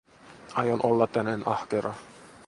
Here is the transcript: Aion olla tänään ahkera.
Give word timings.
Aion 0.55 0.81
olla 0.85 1.07
tänään 1.07 1.43
ahkera. 1.47 1.93